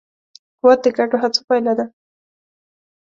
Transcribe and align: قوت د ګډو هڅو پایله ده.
قوت 0.61 0.79
د 0.83 0.87
ګډو 0.97 1.15
هڅو 1.23 1.41
پایله 1.47 1.73
ده. 1.79 1.85